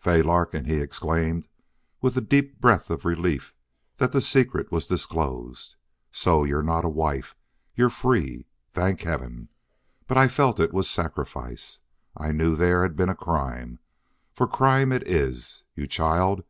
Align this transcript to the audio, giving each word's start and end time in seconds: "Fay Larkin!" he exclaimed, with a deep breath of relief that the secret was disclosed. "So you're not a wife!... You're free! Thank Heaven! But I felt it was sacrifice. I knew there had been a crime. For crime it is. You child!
"Fay 0.00 0.20
Larkin!" 0.20 0.64
he 0.64 0.78
exclaimed, 0.80 1.46
with 2.02 2.16
a 2.16 2.20
deep 2.20 2.60
breath 2.60 2.90
of 2.90 3.04
relief 3.04 3.54
that 3.98 4.10
the 4.10 4.20
secret 4.20 4.72
was 4.72 4.88
disclosed. 4.88 5.76
"So 6.10 6.42
you're 6.42 6.64
not 6.64 6.84
a 6.84 6.88
wife!... 6.88 7.36
You're 7.76 7.88
free! 7.88 8.48
Thank 8.68 9.02
Heaven! 9.02 9.48
But 10.08 10.18
I 10.18 10.26
felt 10.26 10.58
it 10.58 10.72
was 10.74 10.90
sacrifice. 10.90 11.82
I 12.16 12.32
knew 12.32 12.56
there 12.56 12.82
had 12.82 12.96
been 12.96 13.08
a 13.10 13.14
crime. 13.14 13.78
For 14.32 14.48
crime 14.48 14.90
it 14.90 15.06
is. 15.06 15.62
You 15.76 15.86
child! 15.86 16.42